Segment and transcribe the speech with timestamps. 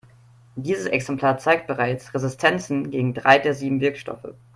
[0.55, 4.33] Dieses Exemplar zeigt bereits Resistenzen gegen drei der sieben Wirkstoffe.